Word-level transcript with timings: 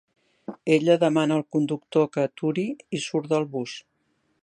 Ella 0.75 0.95
demana 1.03 1.37
al 1.41 1.45
conductor 1.57 2.09
que 2.17 2.25
aturi 2.31 2.67
i 3.01 3.05
surt 3.09 3.33
del 3.37 3.51
bus. 3.57 3.79